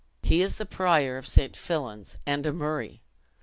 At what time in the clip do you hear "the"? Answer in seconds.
0.57-0.65